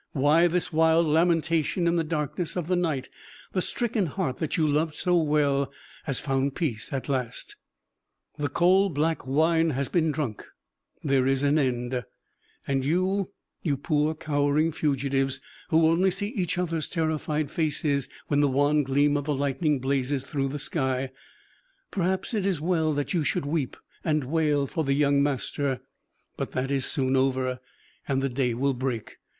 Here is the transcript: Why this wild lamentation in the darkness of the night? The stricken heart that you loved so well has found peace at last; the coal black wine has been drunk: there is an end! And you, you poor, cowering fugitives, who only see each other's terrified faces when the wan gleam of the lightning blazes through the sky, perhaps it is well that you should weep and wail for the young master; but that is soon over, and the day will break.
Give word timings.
Why 0.13 0.47
this 0.47 0.73
wild 0.73 1.05
lamentation 1.05 1.85
in 1.85 1.95
the 1.95 2.03
darkness 2.03 2.55
of 2.55 2.65
the 2.67 2.75
night? 2.75 3.07
The 3.53 3.61
stricken 3.61 4.07
heart 4.07 4.37
that 4.37 4.57
you 4.57 4.65
loved 4.67 4.95
so 4.95 5.15
well 5.15 5.71
has 6.05 6.19
found 6.19 6.55
peace 6.55 6.91
at 6.91 7.07
last; 7.07 7.55
the 8.35 8.49
coal 8.49 8.89
black 8.89 9.27
wine 9.27 9.69
has 9.69 9.89
been 9.89 10.11
drunk: 10.11 10.43
there 11.03 11.27
is 11.27 11.43
an 11.43 11.59
end! 11.59 12.03
And 12.65 12.83
you, 12.83 13.29
you 13.61 13.77
poor, 13.77 14.15
cowering 14.15 14.71
fugitives, 14.71 15.39
who 15.69 15.85
only 15.85 16.09
see 16.09 16.29
each 16.29 16.57
other's 16.57 16.89
terrified 16.89 17.51
faces 17.51 18.09
when 18.25 18.39
the 18.39 18.47
wan 18.47 18.81
gleam 18.81 19.15
of 19.17 19.25
the 19.25 19.35
lightning 19.35 19.77
blazes 19.77 20.23
through 20.23 20.47
the 20.49 20.57
sky, 20.57 21.11
perhaps 21.91 22.33
it 22.33 22.43
is 22.47 22.59
well 22.59 22.91
that 22.93 23.13
you 23.13 23.23
should 23.23 23.45
weep 23.45 23.77
and 24.03 24.23
wail 24.23 24.65
for 24.65 24.83
the 24.83 24.93
young 24.93 25.21
master; 25.21 25.79
but 26.37 26.53
that 26.53 26.71
is 26.71 26.87
soon 26.87 27.15
over, 27.15 27.59
and 28.07 28.23
the 28.23 28.29
day 28.29 28.55
will 28.55 28.73
break. 28.73 29.17